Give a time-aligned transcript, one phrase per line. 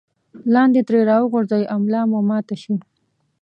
[0.53, 2.75] لاندې ترې راوغورځئ او ملا مو ماته شي.